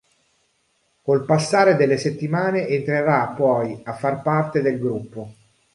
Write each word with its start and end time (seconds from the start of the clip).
Col 1.03 1.25
passare 1.25 1.75
delle 1.75 1.95
settimane 1.97 2.65
entrerà 2.67 3.35
poi 3.37 3.79
a 3.85 3.93
far 3.93 4.23
parte 4.23 4.63
del 4.63 4.79
gruppo. 4.79 5.31